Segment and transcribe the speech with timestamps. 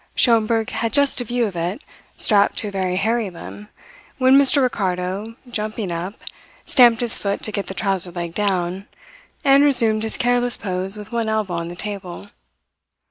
[0.15, 1.83] Schomberg had just a view of it,
[2.15, 3.67] strapped to a very hairy limb,
[4.17, 4.59] when Mr.
[4.63, 6.15] Ricardo, jumping up,
[6.65, 8.87] stamped his foot to get the trouser leg down,
[9.43, 12.31] and resumed his careless pose with one elbow on the table.